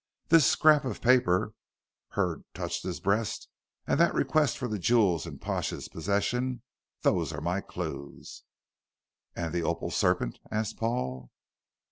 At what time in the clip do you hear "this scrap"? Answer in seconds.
0.29-0.83